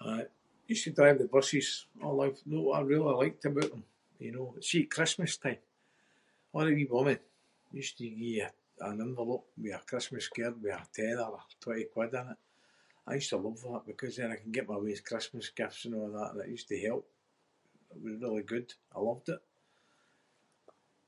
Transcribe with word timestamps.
Aye, 0.00 0.26
used 0.68 0.84
to 0.84 0.90
drive 0.98 1.18
the 1.18 1.26
buses. 1.36 1.68
I 2.02 2.08
liked- 2.20 2.46
know 2.52 2.62
what 2.66 2.78
I 2.80 2.82
really 2.90 3.12
liked 3.22 3.44
aboot 3.48 3.70
them? 3.72 3.84
You 4.24 4.32
know, 4.34 4.46
see 4.68 4.80
at 4.84 4.90
Christmas 4.96 5.32
time, 5.44 5.62
a' 6.56 6.60
the 6.64 6.74
wee 6.78 6.88
women 6.96 7.20
used 7.80 7.94
to 7.98 8.04
gie 8.18 8.32
you 8.36 8.46
a- 8.48 8.54
an 8.88 9.00
envelope 9.06 9.46
with 9.62 9.74
a 9.74 9.78
Christmas 9.90 10.26
card 10.36 10.54
with 10.62 10.72
a 10.78 10.84
tenner 10.94 11.28
or 11.36 11.42
twenty 11.62 11.84
quid 11.94 12.14
in 12.20 12.26
it. 12.32 12.38
I 13.08 13.14
used 13.18 13.30
to 13.30 13.36
love 13.46 13.60
that 13.68 13.82
because 13.90 14.14
then 14.16 14.30
I 14.32 14.36
could 14.40 14.52
get 14.56 14.68
my 14.72 14.76
weans 14.82 15.00
Christmas 15.10 15.46
gifts 15.58 15.82
and 15.84 15.94
a’ 16.00 16.08
that 16.14 16.30
and 16.32 16.40
it 16.44 16.50
used 16.56 16.68
to 16.72 16.78
help. 16.86 17.04
It 17.94 18.00
was 18.04 18.18
really 18.22 18.42
good. 18.52 18.68
I 18.92 18.98
loved 19.08 19.28
it. 19.36 19.42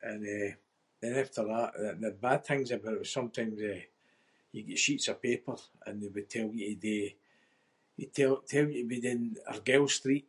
And, 0.08 0.22
eh, 0.38 0.52
then 1.00 1.14
after 1.22 1.44
that 1.50 1.70
the- 1.80 1.98
the 2.02 2.10
bad 2.26 2.40
things 2.48 2.68
aboot 2.74 2.94
it 2.94 2.98
was 3.04 3.10
sometimes, 3.18 3.56
eh, 3.72 3.84
you 4.52 4.60
got 4.68 4.78
sheets 4.84 5.08
of 5.12 5.18
paper 5.28 5.56
and 5.84 5.94
they 6.02 6.08
would 6.14 6.30
tell 6.34 6.50
you 6.60 6.68
to 6.68 6.76
do- 6.88 7.10
you 7.98 8.06
tell- 8.16 8.42
tell 8.50 8.68
you 8.74 8.82
to 8.84 8.88
be 8.92 9.00
doing 9.06 9.24
Argyle 9.52 9.88
Street 9.98 10.28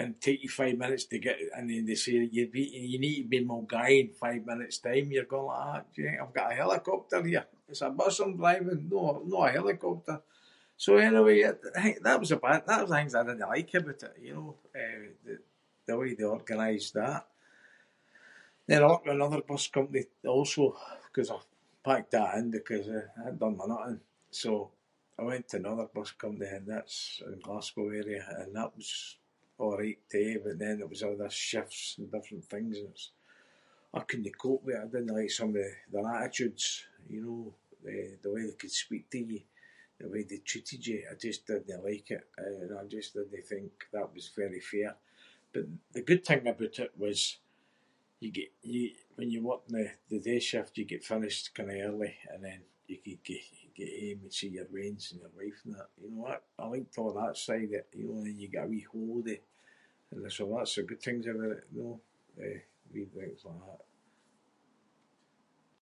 and 0.00 0.10
take 0.26 0.40
you 0.44 0.48
five 0.60 0.76
minutes 0.84 1.04
to 1.10 1.16
get 1.26 1.38
in 1.42 1.50
and 1.56 1.64
they’d 1.70 1.96
say 1.96 2.26
be- 2.54 2.74
you 2.92 2.98
need 3.06 3.20
to 3.22 3.28
be 3.32 3.38
in 3.40 3.48
Milngavie 3.50 4.00
in 4.04 4.12
five 4.24 4.42
minutes 4.50 4.78
time. 4.86 5.06
You’re 5.14 5.26
going 5.34 5.46
like 5.46 5.58
that 5.72 5.86
“do 5.92 5.96
you 6.02 6.06
think 6.08 6.20
I’ve 6.22 6.32
got 6.38 6.52
a 6.52 6.54
helicopter 6.62 7.18
here? 7.30 7.46
It’s 7.70 7.82
a 7.82 7.90
bus 8.00 8.16
I’m 8.22 8.34
driving, 8.40 8.82
no 8.92 9.00
a- 9.16 9.26
no 9.30 9.38
a 9.42 9.50
helicopter!” 9.58 10.18
So 10.84 10.90
anyway, 11.08 11.38
I 11.42 11.52
think 11.82 11.96
that 12.06 12.20
was 12.22 12.28
the 12.32 12.36
bad 12.46 12.58
th- 12.60 12.66
that 12.70 12.80
was 12.82 12.90
the 12.90 12.96
things 12.98 13.12
I 13.18 13.22
didnae 13.26 13.48
like 13.52 13.72
aboot 13.78 14.02
it, 14.08 14.16
you 14.26 14.34
know? 14.38 14.50
Eh, 14.82 15.06
the- 15.24 15.42
the 15.86 15.96
way 15.98 16.10
they 16.16 16.24
organised 16.38 16.92
that. 17.00 17.24
Then 18.66 18.80
I 18.82 18.86
worked 18.88 19.06
with 19.06 19.14
another 19.18 19.40
bus 19.50 19.64
company 19.76 20.02
also 20.34 20.62
‘cause 21.14 21.30
I 21.30 21.38
packed 21.86 22.10
that 22.14 22.32
in 22.38 22.46
because, 22.58 22.88
eh, 22.98 23.06
that 23.22 23.38
done 23.40 23.56
my 23.60 23.64
nut 23.70 23.86
in, 23.90 23.98
so 24.42 24.50
I 25.16 25.22
went 25.30 25.44
to 25.48 25.56
another 25.60 25.86
bus 25.96 26.10
company 26.22 26.50
and 26.56 26.66
that’s 26.72 26.98
in 27.30 27.38
Glasgow 27.46 27.86
area 28.00 28.24
and 28.40 28.50
that 28.58 28.72
was 28.78 28.90
a’right 29.62 30.02
too 30.12 30.36
but 30.44 30.56
then 30.62 30.76
it 30.82 30.90
was 30.92 31.02
a’ 31.06 31.10
this 31.20 31.32
shifts 31.48 31.82
and 31.96 32.10
different 32.14 32.44
things 32.52 32.74
and 32.78 32.88
it 32.88 32.92
was– 32.96 33.04
oh 33.94 33.98
I 34.00 34.04
couldnae 34.08 34.36
cope 34.42 34.62
with 34.64 34.74
it. 34.76 34.82
I 34.84 34.88
didnae 34.90 35.12
like 35.16 35.30
some 35.38 35.48
of 35.48 35.54
the- 35.58 35.76
their 35.92 36.06
attitudes, 36.14 36.64
you 37.14 37.20
know, 37.24 37.40
eh, 37.90 38.12
the 38.22 38.30
way 38.32 38.42
they 38.46 38.56
could 38.60 38.70
speak 38.84 39.04
to 39.12 39.18
you. 39.30 39.42
The 40.00 40.10
way 40.12 40.22
they 40.30 40.40
treated 40.50 40.82
you. 40.90 40.98
I 41.10 41.14
just 41.26 41.40
didnae 41.46 41.80
like 41.88 42.08
it. 42.16 42.24
Eh, 42.42 42.50
you 42.58 42.66
know, 42.68 42.78
I 42.80 42.84
just 42.96 43.10
didnae 43.14 43.46
think 43.52 43.72
that 43.94 44.08
was 44.14 44.28
very 44.42 44.60
fair. 44.70 44.92
But 45.52 45.64
the 45.94 46.02
good 46.08 46.22
thing 46.26 46.42
aboot 46.50 46.78
it 46.86 46.94
was 47.04 47.20
you 48.22 48.30
got- 48.36 48.56
you- 48.74 48.94
when 49.16 49.28
you 49.32 49.40
worked 49.48 49.68
in 49.70 49.76
the- 49.78 49.92
the 50.12 50.20
day 50.28 50.38
shift 50.48 50.72
you 50.78 50.84
got 50.92 51.02
finished 51.12 51.44
kinda 51.56 51.76
early 51.86 52.14
and 52.30 52.40
then 52.46 52.60
you 52.90 52.98
could 53.04 53.22
get- 53.22 53.74
get 53.76 53.88
hame 53.98 54.20
and 54.24 54.34
see 54.38 54.48
your 54.56 54.66
weans 54.74 55.04
and 55.12 55.20
your 55.22 55.30
wife 55.38 55.60
and 55.64 55.74
that, 55.76 55.88
you 56.00 56.08
know? 56.12 56.24
That- 56.28 56.44
I 56.58 56.64
liked 56.72 56.98
a’ 57.00 57.12
that 57.18 57.36
side 57.46 57.64
of 57.68 57.72
it, 57.80 57.88
you 57.98 58.06
know, 58.08 58.18
and 58.26 58.38
you’d 58.40 58.52
get 58.54 58.64
a 58.64 58.66
wee 58.72 58.80
holiday 58.92 59.40
and 60.10 60.20
[inc] 60.24 60.58
that’s 60.58 60.74
the 60.74 60.82
good 60.90 61.02
things 61.06 61.24
aboot 61.30 61.56
it, 61.58 61.64
you 61.74 61.82
know? 61.86 61.98
Eh, 62.46 62.60
wee 62.92 63.06
things 63.16 63.40
like 63.46 63.62
that. 63.66 63.84